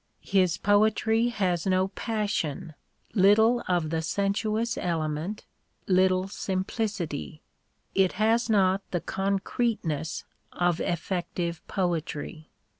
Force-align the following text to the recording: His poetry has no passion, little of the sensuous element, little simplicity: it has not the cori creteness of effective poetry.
His 0.25 0.57
poetry 0.57 1.27
has 1.27 1.67
no 1.67 1.89
passion, 1.89 2.73
little 3.13 3.61
of 3.67 3.91
the 3.91 4.01
sensuous 4.01 4.75
element, 4.75 5.45
little 5.85 6.27
simplicity: 6.27 7.43
it 7.93 8.13
has 8.13 8.49
not 8.49 8.81
the 8.89 8.99
cori 9.01 9.37
creteness 9.41 10.23
of 10.51 10.79
effective 10.79 11.61
poetry. 11.67 12.49